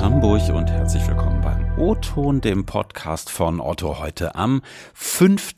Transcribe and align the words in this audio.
Hamburg 0.00 0.48
und 0.50 0.70
herzlich 0.70 1.06
willkommen 1.08 1.40
beim 1.40 1.76
O-Ton, 1.76 2.40
dem 2.40 2.64
Podcast 2.64 3.30
von 3.30 3.60
Otto 3.60 3.98
heute 3.98 4.36
am 4.36 4.62
5. 4.94 5.54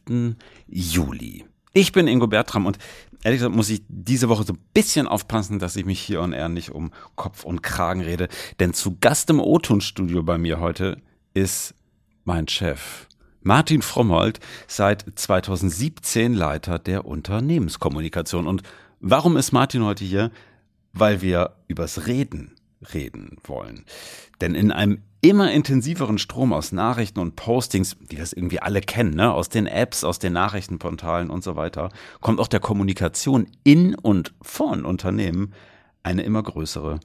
Juli. 0.67 1.45
Ich 1.75 1.93
bin 1.93 2.09
Ingo 2.09 2.27
Bertram 2.27 2.65
und 2.65 2.79
ehrlich 3.23 3.41
gesagt 3.41 3.55
muss 3.55 3.69
ich 3.69 3.83
diese 3.89 4.31
Woche 4.31 4.45
so 4.45 4.55
ein 4.55 4.59
bisschen 4.73 5.07
aufpassen, 5.07 5.59
dass 5.59 5.77
ich 5.77 5.85
mich 5.85 6.01
hier 6.01 6.23
on 6.23 6.33
air 6.33 6.49
nicht 6.49 6.71
um 6.71 6.91
Kopf 7.17 7.45
und 7.45 7.63
Kragen 7.63 8.01
rede, 8.01 8.29
denn 8.61 8.73
zu 8.73 8.97
Gast 8.99 9.29
im 9.29 9.41
O-Ton-Studio 9.41 10.23
bei 10.23 10.39
mir 10.39 10.59
heute 10.59 10.97
ist 11.35 11.75
mein 12.25 12.49
Chef. 12.49 13.09
Martin 13.43 13.83
Frommholt, 13.83 14.41
seit 14.67 15.05
2017 15.15 16.33
Leiter 16.33 16.79
der 16.79 17.05
Unternehmenskommunikation. 17.05 18.47
Und 18.47 18.63
warum 19.01 19.37
ist 19.37 19.53
Martin 19.53 19.85
heute 19.85 20.05
hier? 20.05 20.31
Weil 20.93 21.21
wir 21.21 21.57
übers 21.69 22.07
Reden 22.07 22.55
reden 22.95 23.37
wollen. 23.45 23.85
Denn 24.41 24.55
in 24.55 24.73
einem 24.73 25.03
immer 25.21 25.53
intensiveren 25.53 26.19
Strom 26.19 26.53
aus 26.53 26.73
Nachrichten 26.73 27.21
und 27.21 27.37
Postings, 27.37 27.97
die 28.11 28.17
das 28.17 28.33
irgendwie 28.33 28.61
alle 28.61 28.81
kennen, 28.81 29.15
ne? 29.15 29.33
aus 29.33 29.49
den 29.49 29.67
Apps, 29.67 30.03
aus 30.03 30.19
den 30.19 30.33
Nachrichtenportalen 30.33 31.31
und 31.31 31.45
so 31.45 31.57
weiter, 31.57 31.91
kommt 32.21 32.41
auch 32.41 32.49
der 32.49 32.61
Kommunikation 32.61 33.47
in 33.65 33.95
und 33.95 34.33
von 34.41 34.85
Unternehmen 34.85 35.53
eine 36.03 36.23
immer 36.23 36.43
größere 36.43 37.01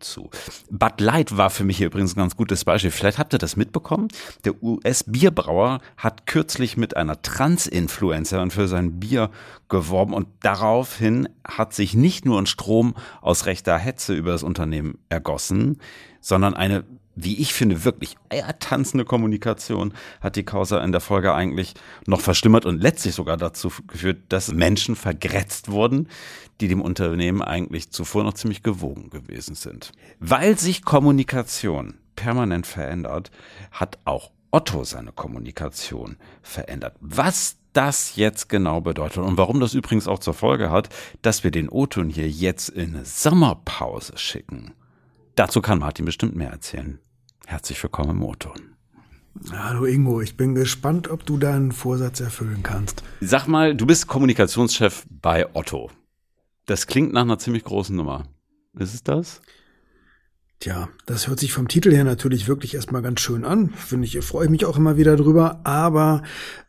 zu. 0.00 0.30
Bud 0.70 1.00
Light 1.00 1.36
war 1.36 1.50
für 1.50 1.64
mich 1.64 1.78
hier 1.78 1.86
übrigens 1.88 2.14
ein 2.14 2.20
ganz 2.20 2.36
gutes 2.36 2.64
Beispiel. 2.64 2.90
Vielleicht 2.90 3.18
habt 3.18 3.32
ihr 3.32 3.38
das 3.38 3.56
mitbekommen. 3.56 4.08
Der 4.44 4.62
US-Bierbrauer 4.62 5.80
hat 5.96 6.26
kürzlich 6.26 6.76
mit 6.76 6.96
einer 6.96 7.20
Trans-Influencerin 7.20 8.50
für 8.50 8.68
sein 8.68 9.00
Bier 9.00 9.30
geworben 9.68 10.14
und 10.14 10.28
daraufhin 10.40 11.28
hat 11.46 11.74
sich 11.74 11.94
nicht 11.94 12.24
nur 12.24 12.40
ein 12.40 12.46
Strom 12.46 12.94
aus 13.20 13.46
rechter 13.46 13.76
Hetze 13.78 14.14
über 14.14 14.32
das 14.32 14.42
Unternehmen 14.42 14.98
ergossen, 15.08 15.80
sondern 16.20 16.54
eine 16.54 16.84
wie 17.16 17.40
ich 17.40 17.54
finde, 17.54 17.84
wirklich 17.84 18.16
eiertanzende 18.28 19.04
Kommunikation 19.04 19.94
hat 20.20 20.36
die 20.36 20.44
Causa 20.44 20.82
in 20.82 20.92
der 20.92 21.00
Folge 21.00 21.34
eigentlich 21.34 21.74
noch 22.06 22.20
verschlimmert 22.20 22.66
und 22.66 22.80
letztlich 22.80 23.14
sogar 23.14 23.36
dazu 23.36 23.70
geführt, 23.86 24.18
dass 24.28 24.52
Menschen 24.52 24.96
vergrätzt 24.96 25.70
wurden, 25.70 26.08
die 26.60 26.68
dem 26.68 26.80
Unternehmen 26.80 27.42
eigentlich 27.42 27.90
zuvor 27.90 28.24
noch 28.24 28.34
ziemlich 28.34 28.62
gewogen 28.62 29.10
gewesen 29.10 29.54
sind. 29.54 29.92
Weil 30.20 30.58
sich 30.58 30.84
Kommunikation 30.84 31.94
permanent 32.16 32.66
verändert, 32.66 33.30
hat 33.70 33.98
auch 34.04 34.30
Otto 34.50 34.84
seine 34.84 35.12
Kommunikation 35.12 36.16
verändert. 36.42 36.94
Was 37.00 37.56
das 37.72 38.14
jetzt 38.14 38.48
genau 38.48 38.80
bedeutet 38.80 39.18
und 39.18 39.36
warum 39.36 39.58
das 39.58 39.74
übrigens 39.74 40.06
auch 40.06 40.20
zur 40.20 40.34
Folge 40.34 40.70
hat, 40.70 40.88
dass 41.22 41.42
wir 41.42 41.50
den 41.50 41.68
O-Ton 41.68 42.08
hier 42.08 42.28
jetzt 42.28 42.68
in 42.68 43.04
Sommerpause 43.04 44.16
schicken. 44.16 44.72
Dazu 45.34 45.60
kann 45.60 45.80
Martin 45.80 46.04
bestimmt 46.04 46.36
mehr 46.36 46.50
erzählen. 46.50 47.00
Herzlich 47.46 47.82
willkommen 47.82 48.10
im 48.10 48.22
O-Ton. 48.22 48.76
Hallo 49.50 49.84
Ingo, 49.84 50.20
ich 50.20 50.36
bin 50.36 50.54
gespannt, 50.54 51.08
ob 51.08 51.26
du 51.26 51.38
deinen 51.38 51.72
Vorsatz 51.72 52.20
erfüllen 52.20 52.62
kannst. 52.62 53.02
Sag 53.20 53.48
mal, 53.48 53.74
du 53.74 53.84
bist 53.84 54.06
Kommunikationschef 54.06 55.04
bei 55.10 55.52
Otto. 55.54 55.90
Das 56.66 56.86
klingt 56.86 57.12
nach 57.12 57.22
einer 57.22 57.38
ziemlich 57.38 57.64
großen 57.64 57.96
Nummer. 57.96 58.28
Ist 58.78 58.94
es 58.94 59.02
das? 59.02 59.42
Tja, 60.60 60.88
das 61.04 61.28
hört 61.28 61.40
sich 61.40 61.52
vom 61.52 61.68
Titel 61.68 61.92
her 61.92 62.04
natürlich 62.04 62.48
wirklich 62.48 62.74
erstmal 62.74 63.02
ganz 63.02 63.20
schön 63.20 63.44
an. 63.44 63.70
Finde 63.70 64.06
ich, 64.06 64.18
freue 64.24 64.46
ich 64.46 64.50
mich 64.50 64.64
auch 64.64 64.78
immer 64.78 64.96
wieder 64.96 65.16
drüber. 65.16 65.60
Aber 65.64 66.22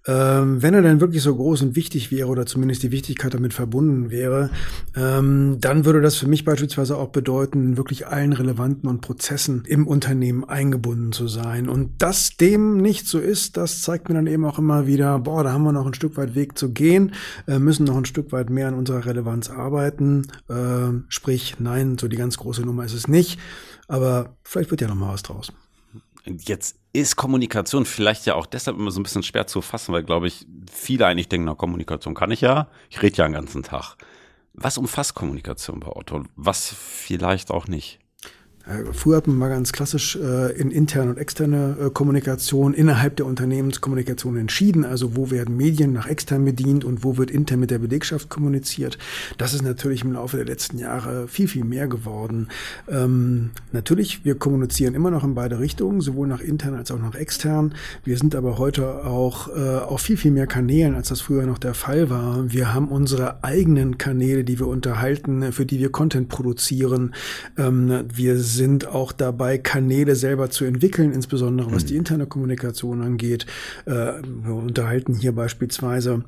ähm, 0.08 0.62
wenn 0.62 0.74
er 0.74 0.82
dann 0.82 1.02
wirklich 1.02 1.24
so 1.24 1.36
groß 1.36 1.62
und 1.62 1.76
wichtig 1.76 2.12
wäre 2.12 2.28
oder 2.28 2.46
zumindest 2.46 2.84
die 2.84 2.92
Wichtigkeit 2.92 3.34
damit 3.34 3.54
verbunden 3.54 4.12
wäre, 4.12 4.50
ähm, 4.96 5.58
dann 5.62 5.86
würde 5.86 6.02
das 6.02 6.16
für 6.16 6.28
mich 6.28 6.44
beispielsweise 6.46 6.98
auch 6.98 7.10
bedeuten, 7.10 7.78
wirklich 7.78 8.08
allen 8.08 8.34
relevanten 8.34 8.90
und 8.90 9.02
Prozessen 9.02 9.64
im 9.66 9.88
Unternehmen 9.88 10.44
eingebunden 10.44 11.12
zu 11.12 11.28
sein. 11.28 11.70
Und 11.70 12.02
dass 12.02 12.38
dem 12.38 12.78
nicht 12.78 13.08
so 13.08 13.20
ist, 13.20 13.58
das 13.58 13.82
zeigt 13.82 14.10
mir 14.10 14.16
dann 14.16 14.28
eben 14.28 14.46
auch 14.46 14.60
immer 14.60 14.86
wieder, 14.88 15.18
boah, 15.20 15.44
da 15.44 15.54
haben 15.54 15.64
wir 15.64 15.72
noch 15.72 15.88
ein 15.88 15.94
Stück 15.94 16.18
weit 16.18 16.36
Weg 16.36 16.58
zu 16.58 16.72
gehen, 16.72 17.14
äh, 17.48 17.60
müssen 17.60 17.86
noch 17.86 17.98
ein 17.98 18.06
Stück 18.06 18.32
weit 18.32 18.50
mehr 18.50 18.68
an 18.68 18.76
unserer 18.76 19.06
Relevanz 19.06 19.50
arbeiten. 19.50 20.28
Äh, 20.50 21.00
sprich, 21.08 21.56
nein, 21.60 21.98
so 21.98 22.08
die 22.08 22.18
ganz 22.18 22.38
große 22.38 22.62
Nummer 22.62 22.86
ist 22.86 22.94
es 22.94 23.08
nicht. 23.08 23.40
Aber 23.88 24.36
vielleicht 24.44 24.72
wird 24.72 24.82
ja 24.82 24.88
noch 24.88 24.96
mal 24.96 25.14
was 25.14 25.24
draus. 25.24 25.52
Jetzt 26.26 26.78
ist 26.92 27.16
Kommunikation 27.16 27.86
vielleicht 27.86 28.26
ja 28.26 28.36
auch 28.36 28.48
deshalb 28.48 28.78
immer 28.78 28.90
so 28.90 29.00
ein 29.00 29.04
bisschen 29.04 29.22
schwer 29.22 29.46
zu 29.46 29.62
fassen, 29.62 29.94
weil, 29.94 30.04
glaube 30.04 30.28
ich, 30.28 30.48
viele 30.72 31.06
eigentlich 31.06 31.30
denken, 31.30 31.46
na, 31.46 31.54
Kommunikation 31.54 32.16
kann 32.16 32.32
ich 32.32 32.42
ja. 32.42 32.68
Ich 32.90 33.02
rede 33.02 33.18
ja 33.18 33.28
den 33.28 33.34
ganzen 33.34 33.64
Tag. 33.64 33.96
Was 34.54 34.78
umfasst 34.78 35.14
Kommunikation 35.14 35.80
bei 35.82 35.88
Otto? 35.88 36.24
Was 36.36 36.74
vielleicht 36.74 37.52
auch 37.52 37.68
nicht? 37.68 38.00
Äh, 38.66 38.94
früher 38.94 39.18
hat 39.18 39.28
man 39.28 39.38
mal 39.38 39.50
ganz 39.50 39.72
klassisch 39.72 40.16
äh, 40.16 40.52
in 40.54 40.72
interne 40.72 41.12
und 41.12 41.18
externe 41.18 41.78
äh, 41.80 41.90
Kommunikation 41.90 42.74
innerhalb 42.74 43.16
der 43.16 43.26
Unternehmenskommunikation 43.26 44.38
entschieden. 44.38 44.86
Also 44.86 45.16
wo 45.16 45.32
werden 45.32 45.56
Medien 45.56 45.94
nach 45.94 46.08
extern 46.08 46.46
bedient 46.46 46.84
und 46.84 47.04
wo 47.04 47.18
wird 47.18 47.32
intern 47.32 47.60
mit 47.60 47.72
der 47.72 47.80
Belegschaft 47.80 48.30
kommuniziert. 48.30 48.98
Das 49.38 49.54
ist 49.54 49.62
natürlich 49.62 50.04
im 50.04 50.14
Laufe 50.14 50.38
der 50.38 50.46
letzten 50.46 50.78
Jahre 50.78 51.28
viel, 51.28 51.48
viel 51.48 51.64
mehr 51.64 51.88
geworden. 51.88 52.48
Ähm, 52.90 53.52
natürlich, 53.72 54.26
wir 54.26 54.36
kommunizieren 54.36 54.96
immer 54.96 55.12
noch 55.12 55.24
in 55.24 55.36
beide 55.36 55.60
Richtungen, 55.60 56.02
sowohl 56.02 56.28
nach 56.28 56.42
intern 56.42 56.76
als 56.76 56.92
auch 56.92 57.00
nach 57.00 57.16
extern. 57.16 57.76
Wir 58.04 58.18
sind 58.18 58.36
aber 58.36 58.58
heute 58.58 59.06
auch 59.06 59.50
äh, 59.56 59.78
auf 59.80 60.02
viel, 60.02 60.18
viel 60.18 60.32
mehr 60.32 60.48
Kanälen, 60.48 60.96
als 60.96 61.10
das 61.10 61.22
früher 61.22 61.46
noch 61.46 61.58
der 61.58 61.74
Fall 61.74 62.10
war. 62.10 62.52
Wir 62.52 62.74
haben 62.74 62.88
unsere 62.88 63.44
eigenen 63.44 63.98
Kanäle, 63.98 64.44
die 64.44 64.60
wir 64.60 64.68
unterhalten, 64.68 65.52
für 65.52 65.66
die 65.66 65.80
wir 65.80 65.92
Content 65.92 66.30
produzieren. 66.30 67.14
Ähm, 67.58 68.06
wir 68.14 68.38
sind 68.56 68.88
auch 68.88 69.12
dabei, 69.12 69.58
Kanäle 69.58 70.16
selber 70.16 70.50
zu 70.50 70.66
entwickeln, 70.66 71.12
insbesondere 71.12 71.72
was 71.72 71.86
die 71.86 71.94
mhm. 71.94 72.00
interne 72.00 72.26
Kommunikation 72.26 73.02
angeht. 73.02 73.46
Äh, 73.86 73.92
wir 73.92 74.56
unterhalten 74.56 75.14
hier 75.14 75.34
beispielsweise 75.34 76.24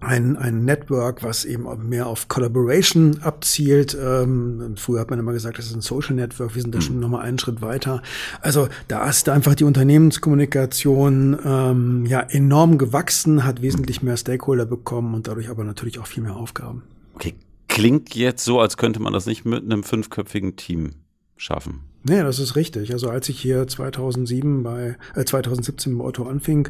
ein, 0.00 0.36
ein 0.36 0.64
Network, 0.64 1.22
was 1.22 1.44
eben 1.44 1.66
mehr 1.88 2.06
auf 2.06 2.28
Collaboration 2.28 3.18
abzielt. 3.22 3.96
Ähm, 4.00 4.74
früher 4.76 5.00
hat 5.00 5.10
man 5.10 5.18
immer 5.18 5.32
gesagt, 5.32 5.58
das 5.58 5.66
ist 5.66 5.74
ein 5.74 5.82
Social 5.82 6.14
Network. 6.14 6.54
Wir 6.54 6.62
sind 6.62 6.74
da 6.74 6.78
mhm. 6.78 6.82
schon 6.82 7.00
nochmal 7.00 7.22
einen 7.22 7.38
Schritt 7.38 7.60
weiter. 7.60 8.02
Also 8.40 8.68
da 8.88 9.08
ist 9.08 9.28
einfach 9.28 9.54
die 9.54 9.64
Unternehmenskommunikation 9.64 11.38
ähm, 11.44 12.06
ja 12.06 12.20
enorm 12.20 12.78
gewachsen, 12.78 13.44
hat 13.44 13.62
wesentlich 13.62 14.02
mehr 14.02 14.16
Stakeholder 14.16 14.64
bekommen 14.64 15.14
und 15.14 15.28
dadurch 15.28 15.50
aber 15.50 15.64
natürlich 15.64 15.98
auch 15.98 16.06
viel 16.06 16.22
mehr 16.22 16.36
Aufgaben. 16.36 16.82
Okay, 17.14 17.34
klingt 17.68 18.14
jetzt 18.14 18.44
so, 18.44 18.60
als 18.60 18.76
könnte 18.76 19.00
man 19.00 19.12
das 19.12 19.26
nicht 19.26 19.44
mit 19.44 19.64
einem 19.64 19.82
fünfköpfigen 19.82 20.56
Team 20.56 20.92
schaffen. 21.40 21.80
Nee, 22.02 22.22
das 22.22 22.38
ist 22.38 22.56
richtig. 22.56 22.92
Also 22.92 23.10
als 23.10 23.28
ich 23.28 23.38
hier 23.38 23.66
2007 23.66 24.62
bei 24.62 24.96
äh, 25.14 25.24
2017 25.24 25.92
im 25.92 26.00
Otto 26.00 26.24
anfing, 26.24 26.68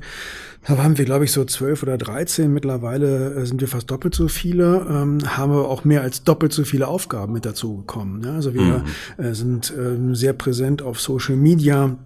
da 0.67 0.77
waren 0.77 0.99
wir, 0.99 1.05
glaube 1.05 1.25
ich, 1.25 1.33
so 1.33 1.45
zwölf 1.45 1.83
oder 1.83 1.99
dreizehn. 1.99 2.53
Mittlerweile 2.53 3.35
äh, 3.35 3.47
sind 3.47 3.61
wir 3.61 3.69
fast 3.69 3.91
doppelt 3.91 4.15
so 4.15 4.29
viele, 4.29 4.87
ähm, 4.89 5.19
haben 5.37 5.53
wir 5.53 5.69
auch 5.69 5.85
mehr 5.85 6.03
als 6.03 6.25
doppelt 6.25 6.53
so 6.53 6.65
viele 6.65 6.89
Aufgaben 6.89 7.33
mit 7.33 7.47
dazu 7.47 7.79
bekommen. 7.79 8.23
Ja, 8.25 8.35
also 8.35 8.55
wir 8.55 8.85
mhm. 9.19 9.25
äh, 9.25 9.35
sind 9.35 9.73
äh, 9.77 10.15
sehr 10.15 10.33
präsent 10.33 10.83
auf 10.83 11.01
Social 11.01 11.37
Media 11.37 11.97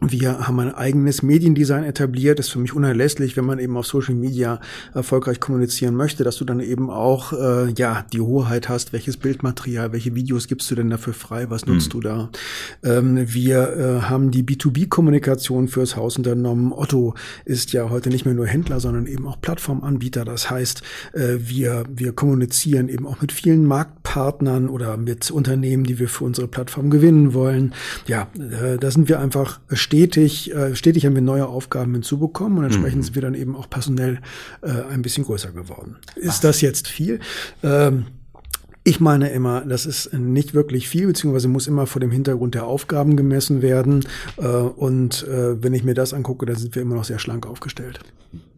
wir 0.00 0.46
haben 0.46 0.58
ein 0.60 0.74
eigenes 0.74 1.22
Mediendesign 1.22 1.84
etabliert. 1.84 2.38
Das 2.38 2.46
ist 2.46 2.52
für 2.52 2.58
mich 2.58 2.74
unerlässlich, 2.74 3.36
wenn 3.36 3.44
man 3.44 3.58
eben 3.58 3.76
auf 3.76 3.86
Social 3.86 4.14
Media 4.14 4.60
erfolgreich 4.92 5.40
kommunizieren 5.40 5.94
möchte, 5.94 6.24
dass 6.24 6.36
du 6.36 6.44
dann 6.44 6.60
eben 6.60 6.90
auch 6.90 7.32
äh, 7.32 7.70
ja 7.72 8.04
die 8.12 8.20
Hoheit 8.20 8.68
hast, 8.68 8.92
welches 8.92 9.16
Bildmaterial, 9.16 9.92
welche 9.92 10.14
Videos 10.14 10.48
gibst 10.48 10.70
du 10.70 10.74
denn 10.74 10.90
dafür 10.90 11.14
frei, 11.14 11.48
was 11.48 11.66
nutzt 11.66 11.88
mhm. 11.88 11.92
du 11.92 12.00
da. 12.00 12.30
Ähm, 12.82 13.32
wir 13.32 13.76
äh, 13.76 14.00
haben 14.02 14.30
die 14.30 14.42
B2B-Kommunikation 14.42 15.68
fürs 15.68 15.96
Haus 15.96 16.18
unternommen. 16.18 16.72
Otto 16.72 17.14
ist 17.44 17.72
ja 17.72 17.88
heute 17.88 18.10
nicht 18.10 18.24
mehr 18.24 18.34
nur 18.34 18.46
Händler, 18.46 18.80
sondern 18.80 19.06
eben 19.06 19.26
auch 19.26 19.40
Plattformanbieter. 19.40 20.24
Das 20.24 20.50
heißt, 20.50 20.82
äh, 21.12 21.36
wir, 21.38 21.84
wir 21.88 22.12
kommunizieren 22.12 22.88
eben 22.88 23.06
auch 23.06 23.20
mit 23.20 23.32
vielen 23.32 23.64
Marktpartnern 23.64 24.68
oder 24.68 24.96
mit 24.96 25.30
Unternehmen, 25.30 25.84
die 25.84 25.98
wir 25.98 26.08
für 26.08 26.24
unsere 26.24 26.48
Plattform 26.48 26.90
gewinnen 26.90 27.32
wollen. 27.32 27.74
Ja, 28.06 28.28
äh, 28.34 28.76
da 28.78 28.90
sind 28.90 29.08
wir 29.08 29.20
einfach 29.20 29.60
stetig, 29.84 30.52
äh, 30.52 30.74
stetig 30.74 31.06
haben 31.06 31.14
wir 31.14 31.22
neue 31.22 31.46
Aufgaben 31.46 31.92
hinzubekommen 31.92 32.58
und 32.58 32.64
entsprechend 32.64 32.98
mhm. 32.98 33.02
sind 33.02 33.14
wir 33.14 33.22
dann 33.22 33.34
eben 33.34 33.54
auch 33.54 33.70
personell 33.70 34.18
äh, 34.62 34.70
ein 34.90 35.02
bisschen 35.02 35.24
größer 35.24 35.52
geworden. 35.52 35.98
Ist 36.16 36.38
Ach. 36.38 36.40
das 36.40 36.60
jetzt 36.62 36.88
viel? 36.88 37.20
Ähm, 37.62 38.06
ich 38.82 39.00
meine 39.00 39.30
immer, 39.30 39.62
das 39.62 39.86
ist 39.86 40.12
nicht 40.12 40.52
wirklich 40.52 40.88
viel, 40.88 41.06
beziehungsweise 41.06 41.48
muss 41.48 41.66
immer 41.66 41.86
vor 41.86 42.00
dem 42.00 42.10
Hintergrund 42.10 42.54
der 42.54 42.66
Aufgaben 42.66 43.16
gemessen 43.16 43.62
werden. 43.62 44.04
Äh, 44.36 44.46
und 44.46 45.26
wenn 45.26 45.72
ich 45.72 45.84
mir 45.84 45.94
das 45.94 46.12
angucke, 46.12 46.44
dann 46.44 46.56
sind 46.56 46.74
wir 46.74 46.82
immer 46.82 46.94
noch 46.94 47.04
sehr 47.04 47.18
schlank 47.18 47.46
aufgestellt. 47.46 48.00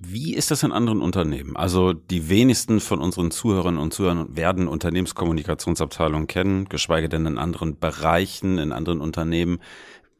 Wie 0.00 0.34
ist 0.34 0.50
das 0.50 0.62
in 0.62 0.73
anderen 0.73 1.00
Unternehmen? 1.00 1.56
Also 1.56 1.93
die 1.93 2.28
wenigsten 2.28 2.81
von 2.81 3.00
unseren 3.00 3.31
Zuhörerinnen 3.31 3.81
und 3.81 3.94
Zuhörern 3.94 4.37
werden 4.37 4.67
Unternehmenskommunikationsabteilungen 4.67 6.26
kennen, 6.26 6.69
geschweige 6.69 7.08
denn 7.08 7.26
in 7.26 7.38
anderen 7.38 7.78
Bereichen, 7.78 8.58
in 8.58 8.73
anderen 8.73 9.00
Unternehmen 9.00 9.58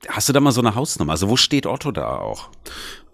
Hast 0.09 0.29
du 0.29 0.33
da 0.33 0.41
mal 0.41 0.53
so 0.53 0.61
eine 0.61 0.75
Hausnummer? 0.75 1.13
Also 1.13 1.29
wo 1.29 1.37
steht 1.37 1.67
Otto 1.67 1.91
da 1.91 2.19
auch? 2.19 2.49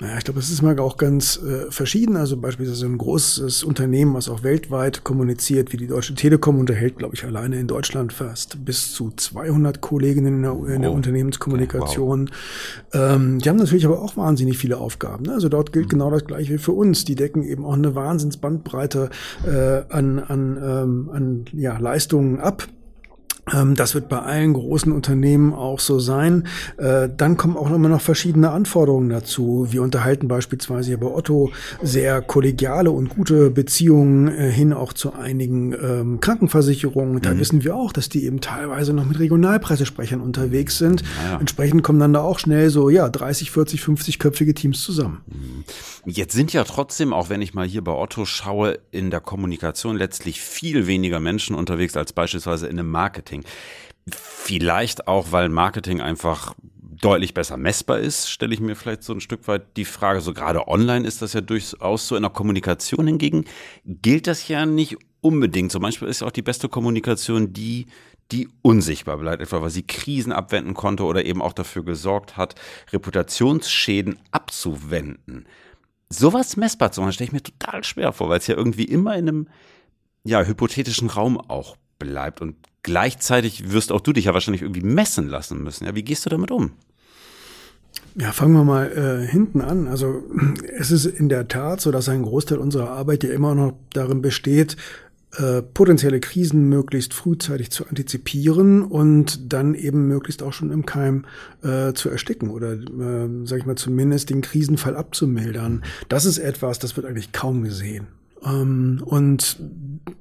Naja, 0.01 0.19
ich 0.19 0.25
glaube, 0.25 0.41
es 0.41 0.51
ist 0.51 0.63
mal 0.63 0.79
auch 0.81 0.97
ganz 0.97 1.37
äh, 1.37 1.71
verschieden. 1.71 2.17
Also 2.17 2.37
beispielsweise 2.37 2.87
ein 2.87 2.99
großes 2.99 3.63
Unternehmen, 3.63 4.15
was 4.15 4.29
auch 4.29 4.43
weltweit 4.43 5.05
kommuniziert, 5.05 5.73
wie 5.73 5.77
die 5.77 5.87
Deutsche 5.87 6.15
Telekom, 6.17 6.59
unterhält, 6.59 6.99
glaube 6.99 7.15
ich, 7.15 7.25
alleine 7.25 7.61
in 7.61 7.69
Deutschland 7.69 8.13
fast 8.13 8.65
bis 8.65 8.93
zu 8.93 9.13
200 9.17 9.81
Kolleginnen 9.81 10.37
in 10.37 10.43
der, 10.43 10.75
in 10.75 10.83
der 10.83 10.91
oh. 10.91 10.95
Unternehmenskommunikation. 10.95 12.31
Wow. 12.93 13.15
Ähm, 13.15 13.39
die 13.39 13.49
haben 13.49 13.59
natürlich 13.59 13.87
aber 13.87 14.03
auch 14.03 14.17
wahnsinnig 14.17 14.59
viele 14.59 14.79
Aufgaben. 14.79 15.27
Ne? 15.27 15.35
Also 15.35 15.49
dort 15.49 15.73
gilt 15.73 15.87
mhm. 15.87 15.91
genau 15.91 16.11
das 16.11 16.25
Gleiche 16.25 16.55
wie 16.55 16.59
für 16.59 16.73
uns. 16.73 17.05
Die 17.05 17.15
decken 17.15 17.45
eben 17.45 17.65
auch 17.65 17.75
eine 17.75 17.95
Wahnsinnsbandbreite 17.95 19.11
äh, 19.47 19.83
an, 19.89 20.19
an, 20.19 20.57
ähm, 20.61 21.11
an 21.13 21.45
ja, 21.53 21.79
Leistungen 21.79 22.41
ab. 22.41 22.67
Ähm, 23.53 23.75
das 23.75 23.95
wird 23.95 24.09
bei 24.09 24.21
allen 24.21 24.53
großen 24.53 24.93
Unternehmen 24.93 25.53
auch 25.53 25.81
so 25.81 25.99
sein. 25.99 26.47
Äh, 26.77 27.09
dann 27.17 27.37
kommen 27.37 27.57
auch 27.57 27.71
immer 27.71 27.89
noch 27.89 28.01
verschiedene 28.01 28.51
Anforderungen 28.51 29.09
dazu. 29.09 29.67
Wir 29.71 29.83
unterhalten 29.83 30.29
beispielsweise 30.29 30.89
hier 30.89 31.01
bei 31.01 31.09
Otto 31.09 31.51
sehr 31.83 32.23
kollegiale 32.23 32.93
und 32.93 33.09
gute 33.09 33.51
Beziehungen 33.51 34.29
äh, 34.29 34.51
hin 34.51 34.73
auch 34.73 34.93
zu 34.93 35.15
einigen 35.15 35.73
ähm, 35.73 36.21
Krankenversicherungen. 36.21 37.21
Da 37.21 37.35
mhm. 37.35 37.41
wissen 37.41 37.65
wir 37.65 37.75
auch, 37.75 37.93
dass 37.93 38.09
die 38.09 38.25
eben 38.25 38.41
teilweise 38.41 38.93
noch 38.93 39.07
mit 39.07 39.19
Regionalpressesprechern 39.19 40.21
unterwegs 40.21 40.79
sind. 40.79 41.03
Ja. 41.29 41.41
Entsprechend 41.41 41.83
kommen 41.83 41.99
dann 41.99 42.13
da 42.13 42.21
auch 42.21 42.39
schnell 42.39 42.71
so, 42.71 42.91
ja, 42.91 43.09
30, 43.09 43.51
40, 43.51 43.81
50 43.81 44.19
köpfige 44.21 44.55
Teams 44.55 44.83
zusammen. 44.83 45.21
Mhm. 45.27 45.65
Jetzt 46.05 46.35
sind 46.35 46.53
ja 46.53 46.65
trotzdem, 46.65 47.13
auch 47.13 47.29
wenn 47.29 47.43
ich 47.43 47.55
mal 47.55 47.67
hier 47.67 47.83
bei 47.83 47.93
Otto 47.93 48.25
schaue, 48.25 48.79
in 48.91 49.11
der 49.11 49.21
Kommunikation 49.21 49.97
letztlich 49.97 50.41
viel 50.41 50.87
weniger 50.87 51.21
Menschen 51.21 51.55
unterwegs 51.55 51.97
als 51.97 52.13
beispielsweise 52.13 52.67
in 52.67 52.79
einem 52.79 52.91
Marketing. 52.91 53.32
Vielleicht 54.09 55.09
auch, 55.09 55.33
weil 55.33 55.49
Marketing 55.49 56.01
einfach 56.01 56.55
deutlich 57.01 57.35
besser 57.35 57.57
messbar 57.57 57.99
ist, 57.99 58.31
stelle 58.31 58.55
ich 58.55 58.61
mir 58.61 58.77
vielleicht 58.77 59.03
so 59.03 59.13
ein 59.13 59.21
Stück 59.21 59.49
weit 59.49 59.77
die 59.77 59.85
Frage. 59.85 60.21
So 60.21 60.35
gerade 60.35 60.69
online 60.69 61.07
ist 61.07 61.23
das 61.23 61.33
ja 61.33 61.41
durchaus 61.41 62.07
so 62.07 62.17
in 62.17 62.23
der 62.23 62.31
Kommunikation 62.31 63.07
hingegen 63.07 63.45
gilt 63.85 64.27
das 64.27 64.47
ja 64.49 64.67
nicht 64.67 64.97
unbedingt. 65.21 65.73
Zum 65.73 65.83
Beispiel 65.83 66.09
ist 66.09 66.23
auch 66.23 66.31
die 66.31 66.43
beste 66.43 66.69
Kommunikation 66.69 67.53
die, 67.53 67.87
die 68.31 68.49
unsichtbar 68.63 69.19
bleibt, 69.19 69.43
etwa 69.43 69.63
weil 69.63 69.71
sie 69.71 69.87
Krisen 69.87 70.33
abwenden 70.33 70.75
konnte 70.75 71.05
oder 71.05 71.25
eben 71.25 71.43
auch 71.43 71.53
dafür 71.53 71.85
gesorgt 71.85 72.37
hat, 72.37 72.55
Reputationsschäden 72.93 74.19
abzuwenden 74.31 75.47
sowas 76.13 76.57
messbar 76.57 76.93
zu 76.93 77.01
machen, 77.01 77.13
stelle 77.13 77.29
ich 77.29 77.33
mir 77.33 77.43
total 77.43 77.85
schwer 77.85 78.13
vor, 78.13 78.29
weil 78.29 78.39
es 78.39 78.47
ja 78.47 78.57
irgendwie 78.57 78.85
immer 78.85 79.17
in 79.17 79.29
einem 79.29 79.49
ja, 80.25 80.43
hypothetischen 80.43 81.11
Raum 81.11 81.39
auch 81.39 81.77
bleibt. 81.99 82.41
Und 82.41 82.57
gleichzeitig 82.83 83.73
wirst 83.73 83.93
auch 83.93 84.01
du 84.01 84.13
dich 84.13 84.27
ja 84.27 84.35
wahrscheinlich 84.35 84.63
irgendwie 84.63 84.83
messen 84.83 85.29
lassen 85.29 85.63
müssen. 85.63 85.87
Ja, 85.87 85.95
wie 85.95 86.03
gehst 86.03 86.27
du 86.27 86.31
damit 86.31 86.51
um? 86.51 86.73
Ja, 88.15 88.33
fangen 88.33 88.53
wir 88.53 88.65
mal 88.65 88.93
äh, 88.93 89.27
hinten 89.27 89.61
an. 89.61 89.89
Also 89.89 90.23
es 90.79 90.91
ist 90.91 91.07
in 91.07 91.29
der 91.29 91.49
Tat 91.49 91.81
so, 91.81 91.91
dass 91.91 92.09
ein 92.09 92.23
Großteil 92.23 92.59
unserer 92.59 92.91
Arbeit 92.91 93.25
ja 93.25 93.31
immer 93.31 93.55
noch 93.55 93.75
darin 93.93 94.21
besteht, 94.21 94.77
äh, 95.39 95.63
potenzielle 95.63 96.21
Krisen 96.21 96.69
möglichst 96.69 97.15
frühzeitig 97.15 97.71
zu 97.71 97.87
antizipieren 97.87 98.83
und 98.83 99.53
dann 99.53 99.75
eben 99.75 100.07
möglichst 100.07 100.43
auch 100.43 100.53
schon 100.53 100.71
im 100.71 100.85
Keim 100.85 101.25
äh, 101.63 101.95
zu 101.95 102.11
ersticken 102.11 102.51
oder, 102.51 102.73
äh, 102.73 103.47
sage 103.47 103.61
ich 103.61 103.67
mal, 103.67 103.77
zumindest 103.77 104.29
den 104.29 104.43
Krisenfall 104.43 104.95
abzumildern. 104.95 105.85
Das 106.11 106.27
ist 106.27 106.37
etwas, 106.37 106.81
das 106.81 106.97
wird 106.97 107.07
eigentlich 107.07 107.33
kaum 107.33 107.63
gesehen. 107.63 108.09
Ähm, 108.45 109.03
und 109.05 109.59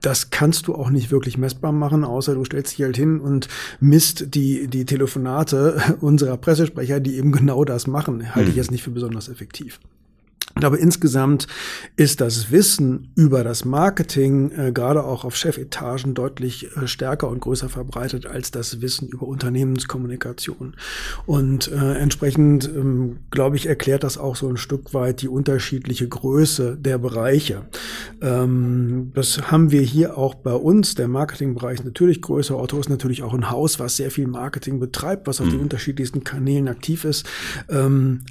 das 0.01 0.29
kannst 0.29 0.67
du 0.67 0.75
auch 0.75 0.89
nicht 0.89 1.11
wirklich 1.11 1.37
messbar 1.37 1.71
machen, 1.71 2.03
außer 2.03 2.35
du 2.35 2.45
stellst 2.45 2.77
dich 2.77 2.83
halt 2.83 2.97
hin 2.97 3.19
und 3.19 3.47
misst 3.79 4.35
die, 4.35 4.67
die 4.67 4.85
Telefonate 4.85 5.81
unserer 6.01 6.37
Pressesprecher, 6.37 6.99
die 6.99 7.17
eben 7.17 7.31
genau 7.31 7.63
das 7.65 7.87
machen. 7.87 8.35
Halte 8.35 8.49
ich 8.49 8.55
hm. 8.55 8.61
jetzt 8.61 8.71
nicht 8.71 8.83
für 8.83 8.91
besonders 8.91 9.29
effektiv. 9.29 9.79
Aber 10.65 10.79
insgesamt 10.79 11.47
ist 11.95 12.21
das 12.21 12.51
Wissen 12.51 13.11
über 13.15 13.43
das 13.43 13.65
Marketing 13.65 14.51
äh, 14.51 14.71
gerade 14.71 15.03
auch 15.03 15.25
auf 15.25 15.35
Chefetagen 15.35 16.13
deutlich 16.13 16.75
äh, 16.75 16.87
stärker 16.87 17.29
und 17.29 17.39
größer 17.39 17.69
verbreitet 17.69 18.25
als 18.25 18.51
das 18.51 18.81
Wissen 18.81 19.07
über 19.07 19.27
Unternehmenskommunikation. 19.27 20.75
Und 21.25 21.71
äh, 21.71 21.93
entsprechend, 21.95 22.65
ähm, 22.65 23.19
glaube 23.31 23.55
ich, 23.55 23.65
erklärt 23.65 24.03
das 24.03 24.17
auch 24.17 24.35
so 24.35 24.47
ein 24.47 24.57
Stück 24.57 24.93
weit 24.93 25.21
die 25.21 25.27
unterschiedliche 25.27 26.07
Größe 26.07 26.77
der 26.77 26.97
Bereiche. 26.97 27.63
Ähm, 28.21 29.11
das 29.13 29.51
haben 29.51 29.71
wir 29.71 29.81
hier 29.81 30.17
auch 30.17 30.35
bei 30.35 30.53
uns. 30.53 30.95
Der 30.95 31.07
Marketingbereich 31.07 31.83
natürlich 31.83 32.21
größer. 32.21 32.57
Otto 32.57 32.79
ist 32.79 32.89
natürlich 32.89 33.23
auch 33.23 33.33
ein 33.33 33.49
Haus, 33.49 33.79
was 33.79 33.97
sehr 33.97 34.11
viel 34.11 34.27
Marketing 34.27 34.79
betreibt, 34.79 35.27
was 35.27 35.41
auf 35.41 35.47
mhm. 35.47 35.51
den 35.51 35.59
unterschiedlichsten 35.61 36.23
Kanälen 36.23 36.67
aktiv 36.67 37.05
ist. 37.05 37.25
Ähm, 37.69 38.23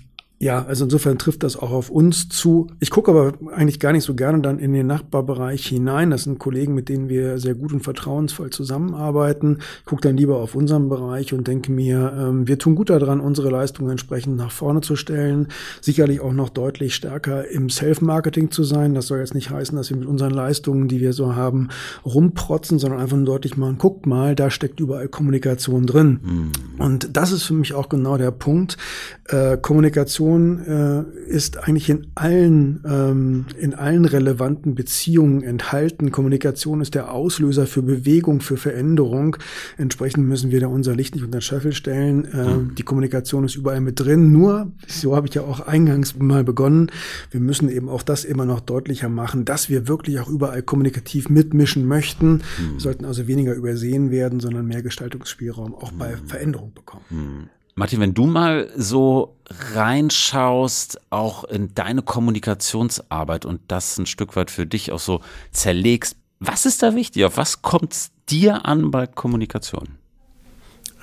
ja, 0.43 0.65
also 0.65 0.85
insofern 0.85 1.19
trifft 1.19 1.43
das 1.43 1.55
auch 1.59 1.71
auf 1.71 1.91
uns 1.91 2.31
zu. 2.31 2.69
Ich 2.81 2.89
gucke 2.89 3.11
aber 3.11 3.35
eigentlich 3.55 3.79
gar 3.79 3.93
nicht 3.93 4.05
so 4.05 4.15
gerne 4.15 4.41
dann 4.41 4.59
in 4.59 4.73
den 4.73 4.87
Nachbarbereich 4.87 5.67
hinein. 5.67 6.11
Das 6.11 6.23
sind 6.23 6.39
Kollegen, 6.39 6.75
mit 6.75 6.89
denen 6.89 7.11
wir 7.11 7.39
sehr 7.39 7.55
gut 7.55 7.75
und 7.75 7.81
vertrauensvoll 7.81 8.49
zusammenarbeiten. 8.49 9.59
Ich 9.81 9.85
gucke 9.85 10.01
dann 10.01 10.17
lieber 10.17 10.39
auf 10.39 10.55
unseren 10.55 10.89
Bereich 10.89 11.35
und 11.35 11.47
denke 11.47 11.71
mir, 11.71 12.15
ähm, 12.19 12.49
wir 12.49 12.59
tun 12.59 12.75
gut 12.75 12.89
daran, 12.89 13.21
unsere 13.21 13.51
Leistungen 13.51 13.91
entsprechend 13.91 14.39
nach 14.39 14.51
vorne 14.51 14.81
zu 14.81 14.97
stellen. 14.97 15.49
Sicherlich 15.83 16.21
auch 16.21 16.33
noch 16.33 16.49
deutlich 16.49 16.95
stärker 16.95 17.47
im 17.47 17.69
Self-Marketing 17.69 18.51
zu 18.51 18.65
sein. 18.65 18.95
Das 18.95 19.09
soll 19.09 19.19
jetzt 19.19 19.35
nicht 19.35 19.51
heißen, 19.51 19.77
dass 19.77 19.91
wir 19.91 19.99
mit 19.99 20.09
unseren 20.09 20.33
Leistungen, 20.33 20.89
die 20.89 21.01
wir 21.01 21.13
so 21.13 21.37
haben, 21.37 21.69
rumprotzen, 22.07 22.79
sondern 22.79 22.99
einfach 22.99 23.19
nur 23.19 23.27
deutlich 23.27 23.59
machen, 23.59 23.77
guckt 23.77 24.07
mal, 24.07 24.35
da 24.35 24.49
steckt 24.49 24.81
überall 24.81 25.09
Kommunikation 25.09 25.85
drin. 25.85 26.21
Mhm. 26.23 26.51
Und 26.83 27.15
das 27.15 27.31
ist 27.31 27.43
für 27.43 27.53
mich 27.53 27.75
auch 27.75 27.91
genau 27.91 28.17
der 28.17 28.31
Punkt. 28.31 28.79
Äh, 29.27 29.59
Kommunikation 29.59 30.30
Kommunikation 30.31 31.07
äh, 31.27 31.31
ist 31.31 31.59
eigentlich 31.59 31.91
in 31.91 32.07
allen, 32.15 32.83
ähm, 32.87 33.47
in 33.59 33.75
allen 33.75 34.05
relevanten 34.05 34.75
Beziehungen 34.75 35.43
enthalten. 35.43 36.11
Kommunikation 36.11 36.81
ist 36.81 36.95
der 36.95 37.13
Auslöser 37.13 37.67
für 37.67 37.83
Bewegung, 37.83 38.41
für 38.41 38.57
Veränderung. 38.57 39.37
Entsprechend 39.77 40.29
müssen 40.29 40.51
wir 40.51 40.61
da 40.61 40.69
unser 40.69 40.95
Licht 40.95 41.15
nicht 41.15 41.25
unter 41.25 41.39
den 41.39 41.43
Scheffel 41.43 41.73
stellen. 41.73 42.25
Äh, 42.27 42.55
mhm. 42.55 42.75
Die 42.77 42.83
Kommunikation 42.83 43.45
ist 43.45 43.57
überall 43.57 43.81
mit 43.81 43.99
drin. 44.01 44.33
Nur, 44.33 44.71
so 44.87 45.17
habe 45.17 45.27
ich 45.27 45.35
ja 45.35 45.43
auch 45.43 45.61
eingangs 45.61 46.17
mal 46.19 46.45
begonnen, 46.45 46.91
wir 47.31 47.41
müssen 47.41 47.69
eben 47.69 47.89
auch 47.89 48.03
das 48.03 48.25
immer 48.25 48.45
noch 48.45 48.61
deutlicher 48.61 49.09
machen, 49.09 49.45
dass 49.45 49.69
wir 49.69 49.89
wirklich 49.89 50.21
auch 50.21 50.29
überall 50.29 50.63
kommunikativ 50.63 51.29
mitmischen 51.29 51.87
möchten. 51.87 52.43
Mhm. 52.59 52.79
Sollten 52.79 53.05
also 53.05 53.27
weniger 53.27 53.55
übersehen 53.55 54.11
werden, 54.11 54.41
sondern 54.41 54.67
mehr 54.67 54.83
Gestaltungsspielraum 54.83 55.75
auch 55.75 55.93
bei 55.93 56.13
mhm. 56.13 56.27
Veränderung 56.27 56.73
bekommen. 56.75 57.05
Mhm. 57.11 57.60
Martin, 57.81 58.01
wenn 58.01 58.13
du 58.13 58.27
mal 58.27 58.71
so 58.77 59.39
reinschaust, 59.73 61.01
auch 61.09 61.45
in 61.45 61.75
deine 61.75 62.03
Kommunikationsarbeit 62.03 63.47
und 63.47 63.63
das 63.69 63.97
ein 63.97 64.05
Stück 64.05 64.37
weit 64.37 64.51
für 64.51 64.67
dich 64.67 64.93
auch 64.93 64.99
so 64.99 65.23
zerlegst, 65.51 66.15
was 66.41 66.67
ist 66.67 66.83
da 66.83 66.95
wichtig? 66.95 67.25
Auf 67.25 67.39
was 67.39 67.63
kommt 67.63 67.95
es 67.95 68.11
dir 68.29 68.67
an 68.67 68.91
bei 68.91 69.07
Kommunikation? 69.07 69.97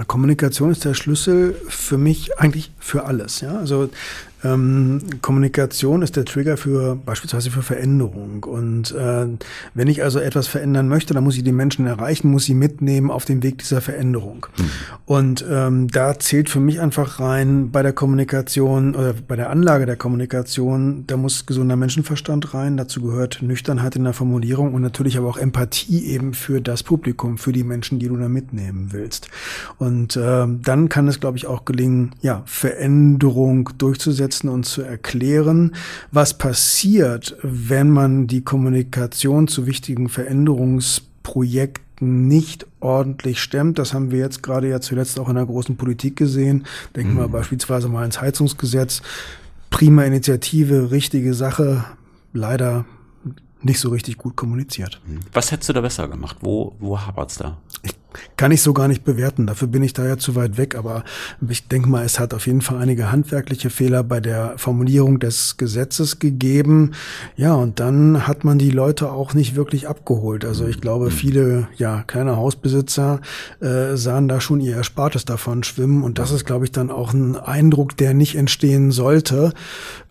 Kommunikation 0.05 0.69
ist 0.69 0.85
der 0.85 0.93
Schlüssel 0.93 1.59
für 1.67 1.97
mich 1.97 2.37
eigentlich 2.37 2.71
für 2.77 3.05
alles. 3.05 3.41
Ja? 3.41 3.57
Also 3.57 3.89
ähm, 4.53 5.01
Kommunikation 5.21 6.01
ist 6.01 6.15
der 6.15 6.25
Trigger 6.25 6.57
für 6.57 6.95
beispielsweise 6.95 7.51
für 7.51 7.61
Veränderung. 7.61 8.43
Und 8.43 8.91
äh, 8.91 9.27
wenn 9.73 9.87
ich 9.87 10.03
also 10.03 10.19
etwas 10.19 10.47
verändern 10.47 10.87
möchte, 10.87 11.13
dann 11.13 11.23
muss 11.23 11.37
ich 11.37 11.43
die 11.43 11.51
Menschen 11.51 11.85
erreichen, 11.85 12.29
muss 12.29 12.45
sie 12.45 12.53
mitnehmen 12.53 13.11
auf 13.11 13.25
dem 13.25 13.43
Weg 13.43 13.59
dieser 13.59 13.81
Veränderung. 13.81 14.47
Mhm. 14.57 14.63
Und 15.05 15.45
ähm, 15.49 15.87
da 15.87 16.19
zählt 16.19 16.49
für 16.49 16.59
mich 16.59 16.79
einfach 16.79 17.19
rein 17.19 17.71
bei 17.71 17.81
der 17.83 17.93
Kommunikation 17.93 18.95
oder 18.95 19.13
bei 19.13 19.35
der 19.35 19.49
Anlage 19.49 19.85
der 19.85 19.95
Kommunikation, 19.95 21.05
da 21.07 21.17
muss 21.17 21.45
gesunder 21.45 21.75
Menschenverstand 21.75 22.53
rein. 22.53 22.77
Dazu 22.77 23.01
gehört 23.01 23.41
Nüchternheit 23.41 23.95
in 23.95 24.03
der 24.03 24.13
Formulierung 24.13 24.73
und 24.73 24.81
natürlich 24.81 25.17
aber 25.17 25.27
auch 25.27 25.37
Empathie 25.37 26.05
eben 26.05 26.33
für 26.33 26.61
das 26.61 26.83
Publikum, 26.83 27.37
für 27.37 27.51
die 27.51 27.63
Menschen, 27.63 27.99
die 27.99 28.07
du 28.07 28.17
da 28.17 28.29
mitnehmen 28.29 28.89
willst. 28.91 29.29
Und 29.77 30.15
äh, 30.15 30.45
dann 30.47 30.89
kann 30.89 31.07
es, 31.07 31.19
glaube 31.19 31.37
ich, 31.37 31.47
auch 31.47 31.65
gelingen, 31.65 32.11
ja, 32.21 32.43
Veränderung 32.45 33.69
durchzusetzen 33.77 34.36
hinzusetzen 34.37 34.49
und 34.49 34.65
zu 34.65 34.81
erklären, 34.81 35.75
was 36.11 36.37
passiert, 36.37 37.35
wenn 37.41 37.89
man 37.89 38.27
die 38.27 38.43
Kommunikation 38.43 39.47
zu 39.47 39.65
wichtigen 39.65 40.09
Veränderungsprojekten 40.09 42.27
nicht 42.27 42.65
ordentlich 42.79 43.41
stemmt. 43.41 43.79
Das 43.79 43.93
haben 43.93 44.11
wir 44.11 44.19
jetzt 44.19 44.43
gerade 44.43 44.69
ja 44.69 44.79
zuletzt 44.79 45.19
auch 45.19 45.29
in 45.29 45.35
der 45.35 45.45
großen 45.45 45.77
Politik 45.77 46.15
gesehen. 46.15 46.65
Denken 46.95 47.13
mhm. 47.13 47.19
wir 47.19 47.27
beispielsweise 47.27 47.89
mal 47.89 48.05
ins 48.05 48.21
Heizungsgesetz. 48.21 49.01
Prima 49.69 50.03
Initiative, 50.03 50.91
richtige 50.91 51.33
Sache. 51.33 51.83
Leider 52.33 52.85
nicht 53.61 53.79
so 53.79 53.89
richtig 53.89 54.17
gut 54.17 54.35
kommuniziert. 54.35 55.01
Was 55.33 55.51
hättest 55.51 55.69
du 55.69 55.73
da 55.73 55.81
besser 55.81 56.07
gemacht? 56.07 56.37
Wo, 56.41 56.75
wo 56.79 56.99
hapert's 56.99 57.37
da? 57.37 57.57
Ich 57.81 57.95
kann 58.35 58.51
ich 58.51 58.61
so 58.61 58.73
gar 58.73 58.87
nicht 58.87 59.03
bewerten. 59.03 59.47
Dafür 59.47 59.67
bin 59.67 59.83
ich 59.83 59.93
da 59.93 60.05
ja 60.05 60.17
zu 60.17 60.35
weit 60.35 60.57
weg. 60.57 60.75
Aber 60.75 61.03
ich 61.47 61.67
denke 61.67 61.89
mal, 61.89 62.05
es 62.05 62.19
hat 62.19 62.33
auf 62.33 62.47
jeden 62.47 62.61
Fall 62.61 62.77
einige 62.77 63.11
handwerkliche 63.11 63.69
Fehler 63.69 64.03
bei 64.03 64.19
der 64.19 64.53
Formulierung 64.57 65.19
des 65.19 65.57
Gesetzes 65.57 66.19
gegeben. 66.19 66.91
Ja, 67.35 67.53
und 67.53 67.79
dann 67.79 68.27
hat 68.27 68.43
man 68.43 68.57
die 68.57 68.71
Leute 68.71 69.11
auch 69.11 69.33
nicht 69.33 69.55
wirklich 69.55 69.87
abgeholt. 69.87 70.45
Also 70.45 70.67
ich 70.67 70.81
glaube, 70.81 71.11
viele, 71.11 71.67
ja, 71.77 72.03
kleine 72.03 72.37
Hausbesitzer 72.37 73.21
äh, 73.59 73.95
sahen 73.95 74.27
da 74.27 74.41
schon 74.41 74.61
ihr 74.61 74.75
Erspartes 74.75 75.25
davon 75.25 75.63
schwimmen. 75.63 76.03
Und 76.03 76.19
das 76.19 76.31
ist, 76.31 76.45
glaube 76.45 76.65
ich, 76.65 76.71
dann 76.71 76.91
auch 76.91 77.13
ein 77.13 77.35
Eindruck, 77.35 77.97
der 77.97 78.13
nicht 78.13 78.35
entstehen 78.35 78.91
sollte. 78.91 79.53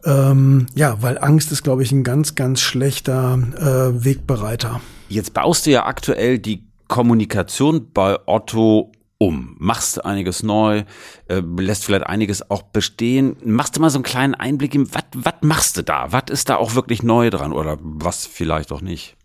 Ähm, 0.05 0.67
ja, 0.75 1.03
weil 1.03 1.19
Angst 1.19 1.53
ist, 1.53 1.63
glaube 1.63 1.83
ich, 1.83 1.93
ein 1.93 2.05
ganz, 2.05 2.35
ganz 2.35 2.61
schlechter 2.61 3.39
äh, 3.57 4.05
Wegbereiter. 4.05 4.81
Jetzt 5.09 5.35
baust 5.35 5.67
du 5.67 5.71
ja 5.71 5.87
aktuell 5.87 6.39
die 6.39 6.65
Kommunikation 6.89 7.91
bei 7.93 8.17
Otto 8.27 8.93
um, 9.19 9.57
machst 9.59 10.05
einiges 10.05 10.43
neu, 10.43 10.85
äh, 11.29 11.41
lässt 11.59 11.85
vielleicht 11.85 12.07
einiges 12.07 12.51
auch 12.51 12.63
bestehen. 12.63 13.37
Machst 13.45 13.77
du 13.77 13.81
mal 13.81 13.91
so 13.91 13.99
einen 13.99 14.05
kleinen 14.05 14.35
Einblick 14.35 14.75
in, 14.75 14.89
was 14.93 15.35
machst 15.41 15.77
du 15.77 15.83
da? 15.83 16.13
Was 16.13 16.25
ist 16.31 16.49
da 16.49 16.57
auch 16.57 16.75
wirklich 16.75 17.03
neu 17.03 17.31
dran 17.31 17.53
oder 17.53 17.79
was 17.81 18.27
vielleicht 18.27 18.73
auch 18.73 18.83
nicht? 18.83 19.17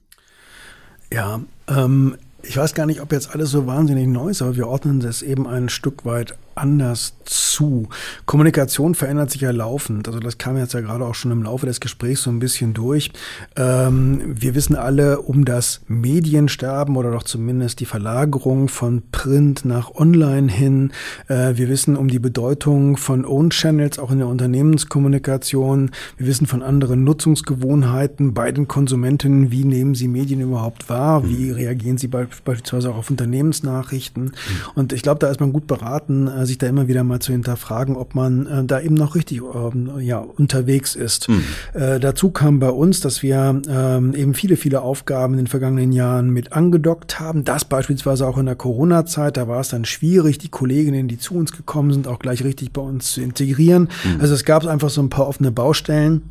Ja, 1.12 1.42
ähm, 1.68 2.18
ich 2.42 2.58
weiß 2.58 2.74
gar 2.74 2.86
nicht, 2.86 3.02
ob 3.02 3.12
jetzt 3.12 3.36
alles 3.36 3.52
so 3.52 3.68
wahnsinnig 3.68 4.08
neu 4.08 4.30
ist, 4.30 4.42
aber 4.42 4.56
wir 4.56 4.68
ordnen 4.68 5.02
das 5.02 5.22
eben 5.22 5.46
ein 5.46 5.70
Stück 5.70 6.06
weit 6.06 6.36
anders 6.56 7.14
zu. 7.26 7.88
Kommunikation 8.26 8.96
verändert 8.96 9.32
sich 9.32 9.42
ja 9.42 9.52
laufend. 9.52 10.08
Also 10.08 10.20
das 10.20 10.38
kam 10.38 10.58
jetzt 10.58 10.74
ja 10.74 10.82
gerade 10.82 11.06
auch 11.06 11.16
schon 11.16 11.32
im 11.32 11.44
Laufe 11.44 11.66
des 11.66 11.80
Gesprächs 11.80 12.24
so 12.24 12.30
ein 12.30 12.40
bisschen 12.40 12.74
durch. 12.74 13.12
Ähm, 13.56 14.22
wir 14.26 14.56
wissen 14.56 14.76
alle 14.76 15.22
um 15.22 15.46
das 15.46 15.82
Mediensterben 15.88 16.98
oder 16.98 17.12
doch 17.12 17.24
zumindest 17.24 17.80
die 17.80 17.86
Verlagerung 17.86 18.68
von 18.68 19.04
Print 19.12 19.66
nach 19.66 19.96
Online 19.96 20.52
hin. 20.52 20.92
Äh, 21.28 21.54
wir 21.56 21.70
wissen 21.70 21.96
um 21.96 22.08
die 22.08 22.20
Bedeutung 22.20 22.98
von 22.98 23.26
Own 23.26 23.50
Channels 23.50 24.00
auch 24.00 24.12
in 24.12 24.20
der 24.20 24.28
Unternehmenskommunikation. 24.28 25.92
Wir 26.18 26.28
wissen 26.28 26.48
von 26.48 26.62
anderen 26.62 27.04
Nutzungsgewohnheiten 27.04 28.34
bei 28.34 28.52
den 28.52 28.68
Konsumentinnen. 28.68 29.52
Wie 29.52 29.64
nehmen 29.64 29.96
sie 29.96 30.08
Medien 30.08 30.42
überhaupt 30.42 30.90
wahr? 30.90 31.28
Wie 31.28 31.50
mhm. 31.50 31.54
reagieren 31.54 31.98
sie 31.98 32.08
beispielsweise 32.08 32.92
auch 32.92 32.98
auf 32.98 33.10
Unternehmensnachrichten? 33.10 34.24
Mhm. 34.24 34.32
Und 34.76 34.94
ich 34.94 35.02
glaube, 35.02 35.20
da 35.20 35.30
ist 35.30 35.40
man 35.40 35.54
gut 35.54 35.68
beraten, 35.68 36.28
äh, 36.28 36.41
sich 36.46 36.58
da 36.58 36.68
immer 36.68 36.88
wieder 36.88 37.04
mal 37.04 37.20
zu 37.20 37.32
hinterfragen, 37.32 37.96
ob 37.96 38.16
man 38.16 38.46
äh, 38.46 38.64
da 38.66 38.80
eben 38.80 38.96
noch 38.96 39.16
richtig 39.16 39.42
ähm, 39.42 39.92
ja, 40.00 40.20
unterwegs 40.20 40.96
ist. 40.96 41.30
Mhm. 41.30 41.44
Äh, 41.74 42.00
dazu 42.00 42.32
kam 42.32 42.60
bei 42.60 42.70
uns, 42.70 43.02
dass 43.02 43.24
wir 43.24 43.62
ähm, 43.68 44.14
eben 44.16 44.34
viele, 44.34 44.58
viele 44.58 44.82
Aufgaben 44.82 45.34
in 45.34 45.42
den 45.42 45.48
vergangenen 45.48 45.92
Jahren 45.92 46.30
mit 46.30 46.54
angedockt 46.54 47.20
haben. 47.20 47.44
Das 47.44 47.66
beispielsweise 47.66 48.28
auch 48.28 48.38
in 48.38 48.46
der 48.46 48.56
Corona-Zeit, 48.56 49.38
da 49.38 49.48
war 49.48 49.60
es 49.60 49.70
dann 49.70 49.86
schwierig, 49.86 50.38
die 50.38 50.50
Kolleginnen, 50.50 51.08
die 51.08 51.18
zu 51.18 51.36
uns 51.36 51.52
gekommen 51.52 51.92
sind, 51.92 52.08
auch 52.08 52.20
gleich 52.20 52.44
richtig 52.44 52.72
bei 52.72 52.82
uns 52.82 53.14
zu 53.14 53.22
integrieren. 53.22 53.90
Mhm. 54.04 54.22
Also 54.22 54.34
es 54.34 54.46
gab 54.46 54.66
einfach 54.66 54.90
so 54.90 55.02
ein 55.02 55.10
paar 55.10 55.28
offene 55.28 55.52
Baustellen. 55.52 56.24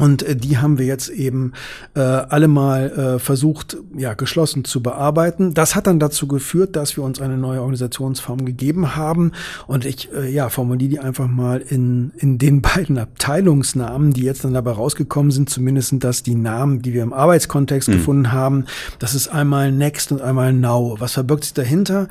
Und 0.00 0.22
äh, 0.22 0.34
die 0.34 0.58
haben 0.58 0.78
wir 0.78 0.86
jetzt 0.86 1.10
eben 1.10 1.52
äh, 1.94 2.00
alle 2.00 2.48
mal 2.48 2.90
äh, 2.90 3.18
versucht, 3.18 3.76
ja, 3.96 4.14
geschlossen 4.14 4.64
zu 4.64 4.82
bearbeiten. 4.82 5.54
Das 5.54 5.76
hat 5.76 5.86
dann 5.86 6.00
dazu 6.00 6.26
geführt, 6.26 6.74
dass 6.74 6.96
wir 6.96 7.04
uns 7.04 7.20
eine 7.20 7.36
neue 7.36 7.60
Organisationsform 7.60 8.44
gegeben 8.44 8.96
haben. 8.96 9.32
Und 9.66 9.84
ich, 9.84 10.12
äh, 10.12 10.30
ja, 10.30 10.48
formuliere 10.48 10.90
die 10.90 10.98
einfach 10.98 11.28
mal 11.28 11.58
in, 11.60 12.12
in 12.16 12.38
den 12.38 12.62
beiden 12.62 12.98
Abteilungsnamen, 12.98 14.12
die 14.12 14.22
jetzt 14.22 14.44
dann 14.44 14.54
dabei 14.54 14.72
rausgekommen 14.72 15.30
sind. 15.30 15.50
Zumindest 15.50 15.90
sind 15.90 16.02
das 16.02 16.22
die 16.22 16.34
Namen, 16.34 16.82
die 16.82 16.94
wir 16.94 17.02
im 17.02 17.12
Arbeitskontext 17.12 17.88
mhm. 17.88 17.92
gefunden 17.92 18.32
haben. 18.32 18.64
Das 18.98 19.14
ist 19.14 19.28
einmal 19.28 19.70
Next 19.70 20.12
und 20.12 20.22
einmal 20.22 20.52
Now. 20.52 20.96
Was 20.98 21.12
verbirgt 21.12 21.44
sich 21.44 21.54
dahinter? 21.54 22.08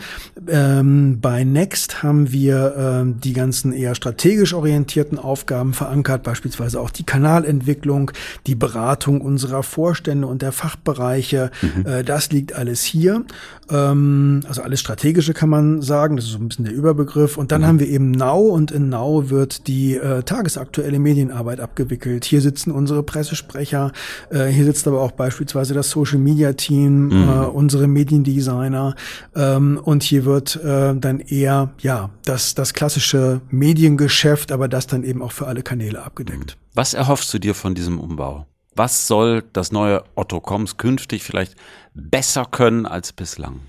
Ähm, 0.48 1.20
bei 1.20 1.44
Next 1.44 2.04
haben 2.04 2.32
wir 2.32 2.76
ähm, 2.78 3.20
die 3.20 3.34
ganzen 3.34 3.74
eher 3.74 3.96
strategisch 3.96 4.54
orientierten 4.54 5.18
Aufgaben 5.18 5.74
verankert, 5.74 6.24
beispielsweise 6.24 6.80
auch 6.80 6.92
die 6.92 7.04
Kanalentwicklung 7.04 7.79
Entwicklung, 7.80 8.12
die 8.46 8.56
Beratung 8.56 9.22
unserer 9.22 9.64
Vorstände 9.64 10.28
und 10.28 10.42
der 10.42 10.52
Fachbereiche. 10.52 11.52
Mhm. 11.62 11.86
Äh, 11.86 12.04
das 12.04 12.32
liegt 12.32 12.54
alles 12.54 12.84
hier. 12.84 13.24
Ähm, 13.70 14.42
also 14.48 14.62
alles 14.62 14.80
strategische 14.80 15.34
kann 15.34 15.50
man 15.50 15.82
sagen. 15.82 16.16
Das 16.16 16.26
ist 16.26 16.32
so 16.32 16.40
ein 16.40 16.50
bisschen 16.50 16.66
der 16.66 16.74
Überbegriff. 16.74 17.38
Und 17.38 17.52
dann 17.52 17.62
mhm. 17.62 17.66
haben 17.66 17.80
wir 17.80 17.88
eben 17.88 18.12
Now 18.12 18.40
und 18.40 18.72
in 18.72 18.90
Now 18.90 19.30
wird 19.30 19.68
die 19.68 19.96
äh, 19.96 20.24
tagesaktuelle 20.24 21.00
Medienarbeit 21.00 21.60
abgewickelt. 21.60 22.26
Hier 22.26 22.42
sitzen 22.42 22.72
unsere 22.72 23.04
Pressesprecher. 23.04 23.92
Äh, 24.30 24.48
hier 24.48 24.66
sitzt 24.66 24.88
aber 24.88 25.02
auch 25.02 25.12
beispielsweise 25.12 25.74
das 25.74 25.90
Social 25.92 26.20
Media 26.20 26.54
Team, 26.54 27.08
mhm. 27.08 27.30
äh, 27.30 27.46
unsere 27.46 27.88
Mediendesigner. 27.88 28.96
Ähm, 29.36 29.80
und 29.82 30.04
hier 30.04 30.26
wird 30.26 30.58
äh, 30.58 30.96
dann 30.96 31.20
eher, 31.20 31.72
ja, 31.80 32.10
das, 32.26 32.56
das 32.56 32.74
klassische 32.74 33.42
Mediengeschäft, 33.50 34.52
aber 34.52 34.68
das 34.68 34.88
dann 34.88 35.04
eben 35.04 35.22
auch 35.22 35.32
für 35.32 35.48
alle 35.48 35.62
Kanäle 35.62 36.04
abgedeckt. 36.04 36.58
Mhm. 36.58 36.69
Was 36.74 36.94
erhoffst 36.94 37.34
du 37.34 37.40
dir 37.40 37.56
von 37.56 37.76
diesem 37.76 38.00
Umbau? 38.00 38.46
Was 38.76 39.08
soll 39.08 39.44
das 39.54 39.72
neue 39.72 40.04
Otto 40.16 40.40
Koms 40.40 40.78
künftig 40.78 41.24
vielleicht 41.24 41.56
besser 41.94 42.46
können 42.46 42.86
als 42.86 43.12
bislang? 43.12 43.62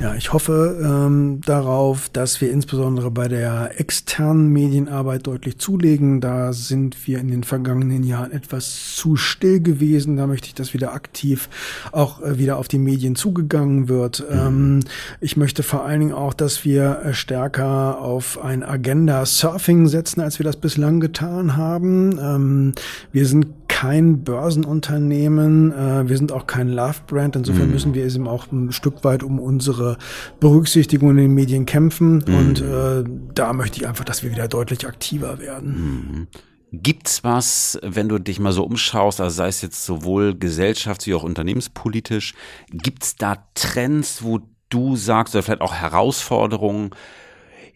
Ja, 0.00 0.14
ich 0.14 0.32
hoffe 0.32 0.78
ähm, 0.80 1.40
darauf, 1.44 2.08
dass 2.08 2.40
wir 2.40 2.52
insbesondere 2.52 3.10
bei 3.10 3.26
der 3.26 3.80
externen 3.80 4.52
Medienarbeit 4.52 5.26
deutlich 5.26 5.58
zulegen. 5.58 6.20
Da 6.20 6.52
sind 6.52 7.08
wir 7.08 7.18
in 7.18 7.26
den 7.26 7.42
vergangenen 7.42 8.04
Jahren 8.04 8.30
etwas 8.30 8.94
zu 8.94 9.16
still 9.16 9.60
gewesen. 9.60 10.16
Da 10.16 10.28
möchte 10.28 10.46
ich, 10.46 10.54
dass 10.54 10.72
wieder 10.72 10.92
aktiv 10.92 11.48
auch 11.90 12.22
äh, 12.22 12.38
wieder 12.38 12.58
auf 12.58 12.68
die 12.68 12.78
Medien 12.78 13.16
zugegangen 13.16 13.88
wird. 13.88 14.24
Mhm. 14.30 14.38
Ähm, 14.38 14.80
ich 15.20 15.36
möchte 15.36 15.64
vor 15.64 15.84
allen 15.84 15.98
Dingen 15.98 16.12
auch, 16.12 16.32
dass 16.32 16.64
wir 16.64 17.00
äh, 17.04 17.12
stärker 17.12 18.00
auf 18.00 18.40
ein 18.40 18.62
Agenda-Surfing 18.62 19.88
setzen, 19.88 20.20
als 20.20 20.38
wir 20.38 20.44
das 20.44 20.58
bislang 20.58 21.00
getan 21.00 21.56
haben. 21.56 22.20
Ähm, 22.22 22.74
wir 23.10 23.26
sind 23.26 23.67
kein 23.78 24.24
Börsenunternehmen, 24.24 25.70
äh, 25.70 26.08
wir 26.08 26.16
sind 26.16 26.32
auch 26.32 26.48
kein 26.48 26.68
Love-Brand, 26.68 27.36
insofern 27.36 27.66
mhm. 27.66 27.72
müssen 27.72 27.94
wir 27.94 28.04
eben 28.04 28.26
auch 28.26 28.50
ein 28.50 28.72
Stück 28.72 29.04
weit 29.04 29.22
um 29.22 29.38
unsere 29.38 29.98
Berücksichtigung 30.40 31.10
in 31.10 31.16
den 31.18 31.34
Medien 31.34 31.64
kämpfen 31.64 32.24
mhm. 32.26 32.34
und 32.34 32.60
äh, 32.60 33.04
da 33.34 33.52
möchte 33.52 33.78
ich 33.78 33.86
einfach, 33.86 34.04
dass 34.04 34.24
wir 34.24 34.32
wieder 34.32 34.48
deutlich 34.48 34.84
aktiver 34.84 35.38
werden. 35.38 35.68
Mhm. 35.70 36.26
Gibt's 36.72 37.22
was, 37.22 37.78
wenn 37.80 38.08
du 38.08 38.18
dich 38.18 38.40
mal 38.40 38.50
so 38.50 38.64
umschaust, 38.64 39.20
also 39.20 39.36
sei 39.36 39.46
es 39.46 39.62
jetzt 39.62 39.86
sowohl 39.86 40.30
gesellschafts- 40.30 41.06
wie 41.06 41.14
auch 41.14 41.22
unternehmenspolitisch, 41.22 42.34
gibt's 42.72 43.14
da 43.14 43.46
Trends, 43.54 44.24
wo 44.24 44.40
du 44.70 44.96
sagst, 44.96 45.36
oder 45.36 45.44
vielleicht 45.44 45.60
auch 45.60 45.74
Herausforderungen, 45.74 46.90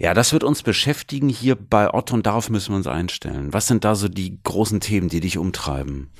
ja, 0.02 0.14
das 0.14 0.32
wird 0.32 0.42
uns 0.42 0.64
beschäftigen 0.64 1.28
hier 1.28 1.54
bei 1.54 1.94
Otto 1.94 2.14
und 2.14 2.26
darauf 2.26 2.50
müssen 2.50 2.72
wir 2.72 2.76
uns 2.76 2.88
einstellen. 2.88 3.52
Was 3.52 3.68
sind 3.68 3.84
da 3.84 3.94
so 3.94 4.08
die 4.08 4.36
großen 4.42 4.80
Themen, 4.80 5.08
die 5.08 5.20
dich 5.20 5.38
umtreiben? 5.38 6.10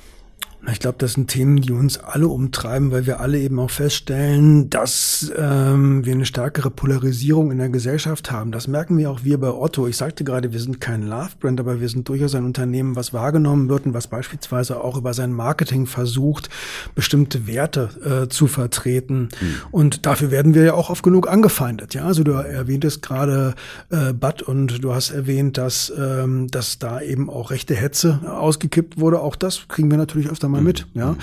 Ich 0.71 0.79
glaube, 0.79 0.95
das 0.97 1.13
sind 1.13 1.27
Themen, 1.27 1.57
die 1.57 1.73
uns 1.73 1.99
alle 1.99 2.29
umtreiben, 2.29 2.91
weil 2.91 3.05
wir 3.05 3.19
alle 3.19 3.37
eben 3.37 3.59
auch 3.59 3.69
feststellen, 3.69 4.69
dass 4.69 5.29
ähm, 5.37 6.05
wir 6.05 6.13
eine 6.13 6.25
stärkere 6.25 6.69
Polarisierung 6.69 7.51
in 7.51 7.57
der 7.57 7.67
Gesellschaft 7.67 8.31
haben. 8.31 8.53
Das 8.53 8.69
merken 8.69 8.97
wir 8.97 9.11
auch 9.11 9.25
wir 9.25 9.37
bei 9.39 9.49
Otto. 9.49 9.87
Ich 9.87 9.97
sagte 9.97 10.23
gerade, 10.23 10.53
wir 10.53 10.61
sind 10.61 10.79
kein 10.79 11.03
Love-Brand, 11.03 11.59
aber 11.59 11.81
wir 11.81 11.89
sind 11.89 12.07
durchaus 12.07 12.33
ein 12.33 12.45
Unternehmen, 12.45 12.95
was 12.95 13.11
wahrgenommen 13.11 13.67
wird 13.67 13.85
und 13.85 13.93
was 13.93 14.07
beispielsweise 14.07 14.81
auch 14.81 14.95
über 14.95 15.13
sein 15.13 15.33
Marketing 15.33 15.85
versucht, 15.85 16.49
bestimmte 16.95 17.45
Werte 17.45 18.23
äh, 18.23 18.29
zu 18.29 18.47
vertreten. 18.47 19.29
Mhm. 19.41 19.55
Und 19.71 20.05
dafür 20.05 20.31
werden 20.31 20.53
wir 20.53 20.63
ja 20.63 20.73
auch 20.75 20.89
oft 20.89 21.03
genug 21.03 21.29
angefeindet. 21.29 21.93
Ja, 21.93 22.05
also 22.05 22.23
du 22.23 22.31
erwähntest 22.31 23.01
gerade 23.01 23.53
äh, 23.89 24.13
Bud 24.13 24.41
und 24.41 24.81
du 24.81 24.93
hast 24.93 25.11
erwähnt, 25.11 25.57
dass, 25.57 25.91
ähm, 25.97 26.47
dass 26.47 26.79
da 26.79 27.01
eben 27.01 27.29
auch 27.29 27.51
rechte 27.51 27.75
Hetze 27.75 28.21
ausgekippt 28.25 28.97
wurde. 28.97 29.19
Auch 29.19 29.35
das 29.35 29.67
kriegen 29.67 29.91
wir 29.91 29.97
natürlich 29.97 30.29
öfter 30.29 30.52
mal 30.53 30.61
mit. 30.61 30.87
Mhm. 30.93 31.01
Ja. 31.01 31.15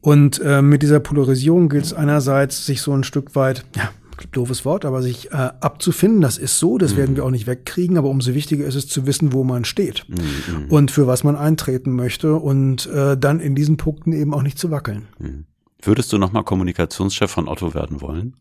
Und 0.00 0.40
äh, 0.40 0.62
mit 0.62 0.82
dieser 0.82 1.00
Polarisierung 1.00 1.68
gilt 1.68 1.84
es 1.84 1.94
einerseits, 1.94 2.66
sich 2.66 2.82
so 2.82 2.92
ein 2.92 3.04
Stück 3.04 3.34
weit, 3.34 3.64
ja, 3.76 3.90
doofes 4.32 4.64
Wort, 4.64 4.84
aber 4.84 5.02
sich 5.02 5.30
äh, 5.30 5.50
abzufinden, 5.60 6.20
das 6.20 6.38
ist 6.38 6.58
so, 6.58 6.78
das 6.78 6.92
mhm. 6.92 6.96
werden 6.98 7.16
wir 7.16 7.24
auch 7.24 7.30
nicht 7.30 7.46
wegkriegen, 7.46 7.96
aber 7.96 8.08
umso 8.08 8.34
wichtiger 8.34 8.66
ist 8.66 8.74
es 8.74 8.86
zu 8.88 9.06
wissen, 9.06 9.32
wo 9.32 9.44
man 9.44 9.64
steht 9.64 10.04
mhm. 10.08 10.66
und 10.68 10.90
für 10.90 11.06
was 11.06 11.24
man 11.24 11.36
eintreten 11.36 11.92
möchte 11.92 12.34
und 12.34 12.86
äh, 12.86 13.16
dann 13.16 13.40
in 13.40 13.54
diesen 13.54 13.76
Punkten 13.76 14.12
eben 14.12 14.34
auch 14.34 14.42
nicht 14.42 14.58
zu 14.58 14.70
wackeln. 14.70 15.08
Mhm. 15.18 15.44
Würdest 15.82 16.12
du 16.12 16.18
nochmal 16.18 16.44
Kommunikationschef 16.44 17.30
von 17.30 17.48
Otto 17.48 17.72
werden 17.72 18.00
wollen? 18.00 18.34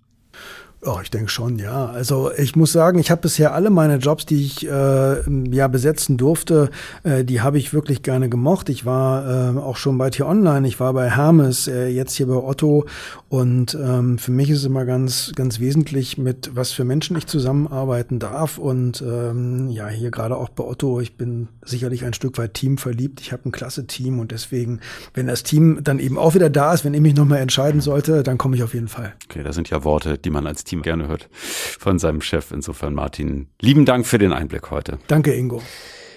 Oh, 0.81 0.99
ich 1.03 1.11
denke 1.11 1.29
schon, 1.29 1.59
ja. 1.59 1.87
Also 1.87 2.31
ich 2.37 2.55
muss 2.55 2.71
sagen, 2.71 2.99
ich 2.99 3.11
habe 3.11 3.21
bisher 3.21 3.53
alle 3.53 3.69
meine 3.69 3.97
Jobs, 3.97 4.25
die 4.25 4.45
ich 4.45 4.65
äh, 4.65 5.29
ja 5.51 5.67
besetzen 5.67 6.15
durfte, 6.15 6.69
äh, 7.03 7.25
die 7.25 7.41
habe 7.41 7.57
ich 7.57 7.73
wirklich 7.73 8.01
gerne 8.01 8.29
gemocht. 8.29 8.69
Ich 8.69 8.85
war 8.85 9.55
äh, 9.55 9.59
auch 9.59 9.75
schon 9.75 9.97
bei 9.97 10.09
T-Online, 10.09 10.65
ich 10.65 10.79
war 10.79 10.93
bei 10.93 11.09
Hermes, 11.09 11.67
äh, 11.67 11.87
jetzt 11.89 12.15
hier 12.15 12.27
bei 12.27 12.35
Otto 12.35 12.85
und 13.27 13.75
ähm, 13.75 14.17
für 14.19 14.31
mich 14.31 14.49
ist 14.49 14.59
es 14.59 14.65
immer 14.65 14.85
ganz, 14.85 15.33
ganz 15.35 15.59
wesentlich, 15.59 16.17
mit 16.17 16.51
was 16.53 16.71
für 16.71 16.85
Menschen 16.85 17.17
ich 17.17 17.27
zusammenarbeiten 17.27 18.19
darf 18.19 18.57
und 18.57 19.01
ähm, 19.01 19.69
ja, 19.71 19.89
hier 19.89 20.11
gerade 20.11 20.37
auch 20.37 20.47
bei 20.47 20.63
Otto, 20.63 21.01
ich 21.01 21.17
bin 21.17 21.49
sicherlich 21.61 22.05
ein 22.05 22.13
Stück 22.13 22.37
weit 22.37 22.53
Team 22.53 22.77
verliebt. 22.77 23.19
Ich 23.19 23.33
habe 23.33 23.49
ein 23.49 23.51
klasse 23.51 23.85
Team 23.85 24.19
und 24.19 24.31
deswegen, 24.31 24.79
wenn 25.13 25.27
das 25.27 25.43
Team 25.43 25.79
dann 25.83 25.99
eben 25.99 26.17
auch 26.17 26.35
wieder 26.35 26.49
da 26.49 26.73
ist, 26.73 26.85
wenn 26.85 26.93
ich 26.93 27.01
mich 27.01 27.15
nochmal 27.15 27.39
entscheiden 27.39 27.81
sollte, 27.81 28.23
dann 28.23 28.37
komme 28.37 28.55
ich 28.55 28.63
auf 28.63 28.73
jeden 28.73 28.87
Fall. 28.87 29.13
Okay, 29.29 29.43
das 29.43 29.55
sind 29.55 29.69
ja 29.69 29.83
Worte, 29.83 30.17
die 30.17 30.29
man 30.29 30.47
als 30.47 30.68
Team 30.69 30.81
gerne 30.81 31.07
hört 31.07 31.27
von 31.31 31.99
seinem 31.99 32.21
Chef. 32.21 32.51
Insofern, 32.51 32.93
Martin, 32.93 33.49
lieben 33.61 33.85
Dank 33.85 34.05
für 34.05 34.17
den 34.17 34.31
Einblick 34.31 34.71
heute. 34.71 34.99
Danke, 35.07 35.33
Ingo. 35.33 35.61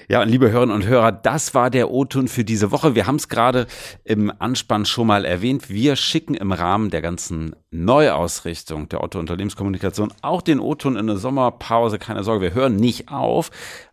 Ja, 0.09 0.21
und 0.21 0.29
liebe 0.29 0.51
Hörerinnen 0.51 0.75
und 0.75 0.87
Hörer, 0.87 1.11
das 1.11 1.55
war 1.55 1.71
der 1.71 1.91
O-Ton 1.91 2.29
für 2.29 2.45
diese 2.45 2.71
Woche. 2.71 2.95
Wir 2.95 3.07
haben 3.07 3.17
es 3.17 3.29
gerade 3.29 3.67
im 4.05 4.33
Anspann 4.41 4.85
schon 4.85 5.07
mal 5.07 5.25
erwähnt. 5.25 5.71
Wir 5.71 5.97
schicken 5.97 6.35
im 6.35 6.53
Rahmen 6.53 6.91
der 6.91 7.01
ganzen 7.01 7.57
Neuausrichtung 7.71 8.91
der 8.91 9.03
Otto 9.03 9.19
Unternehmenskommunikation 9.19 10.13
auch 10.21 10.43
den 10.43 10.61
O-Ton 10.61 10.97
in 10.97 11.09
eine 11.09 11.17
Sommerpause. 11.17 11.99
Keine 11.99 12.25
Sorge, 12.25 12.43
wir 12.43 12.55
hören 12.55 12.77
nicht 12.77 13.11
auf. 13.11 13.51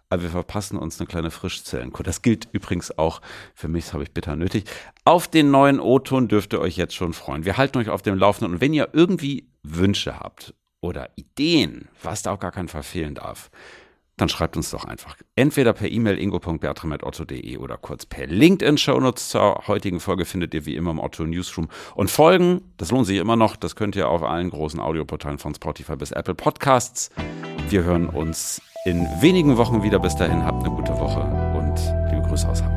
Aber 0.10 0.24
wir 0.24 0.30
verpassen 0.30 0.78
uns 0.78 1.00
eine 1.00 1.06
kleine 1.06 1.30
Frischzellenkur. 1.30 2.04
Das 2.04 2.24
gilt 2.24 2.50
übrigens 2.52 2.98
auch 2.98 3.22
für 3.54 3.68
mich, 3.68 3.86
das 3.86 3.94
habe 3.94 4.04
ich 4.04 4.12
bitter 4.12 4.36
nötig. 4.36 4.66
Auf 5.06 5.28
den 5.28 5.52
neuen 5.52 5.80
O-Ton 5.80 6.28
dürft 6.28 6.52
ihr 6.52 6.60
euch 6.60 6.78
jetzt 6.78 6.96
schon 6.96 7.14
freuen. 7.14 7.46
Wir 7.46 7.58
halten 7.58 7.78
euch 7.78 7.90
auf 7.90 8.02
dem 8.02 8.18
Laufenden. 8.18 8.56
Und 8.56 8.62
wenn 8.62 8.74
ihr 8.74 8.90
irgendwie 8.92 9.48
Wünsche 9.76 10.20
habt 10.20 10.54
oder 10.82 11.10
Ideen, 11.16 11.90
was 12.04 12.24
da 12.24 12.32
auch 12.32 12.40
gar 12.40 12.52
keinen 12.52 12.68
Fall 12.68 12.84
fehlen 12.84 13.16
darf, 13.16 13.50
dann 14.20 14.30
schreibt 14.30 14.58
uns 14.58 14.70
doch 14.70 14.86
einfach. 14.86 15.16
Entweder 15.36 15.74
per 15.74 15.90
E-Mail 15.90 16.20
ingo.bertram.otto.de 16.20 17.58
oder 17.58 17.78
kurz 17.78 18.06
per 18.06 18.28
LinkedIn 18.28 18.78
Shownotes 18.78 19.30
zur 19.30 19.68
heutigen 19.68 20.00
Folge 20.00 20.26
findet 20.26 20.54
ihr 20.54 20.66
wie 20.66 20.76
immer 20.76 20.92
im 20.92 21.00
Otto 21.00 21.24
Newsroom. 21.24 21.70
Und 21.96 22.12
Folgen, 22.12 22.62
das 22.78 22.92
lohnt 22.92 23.08
sich 23.08 23.18
immer 23.18 23.38
noch, 23.38 23.56
das 23.56 23.76
könnt 23.76 23.96
ihr 23.96 24.10
auf 24.10 24.24
allen 24.24 24.50
großen 24.50 24.80
Audioportalen 24.80 25.40
von 25.40 25.56
Spotify 25.56 25.96
bis 25.96 26.12
Apple 26.12 26.36
Podcasts. 26.36 27.12
Wir 27.70 27.84
hören 27.84 28.08
uns 28.08 28.62
in 28.86 29.08
wenigen 29.22 29.58
Wochen 29.58 29.84
wieder. 29.84 30.00
Bis 30.00 30.16
dahin 30.16 30.44
habt 30.44 30.66
eine 30.66 30.76
gute 30.76 30.94
Woche 31.00 31.22
und 31.58 31.78
liebe 32.12 32.28
Grüße 32.28 32.48
aus 32.48 32.62
Hamburg. 32.62 32.69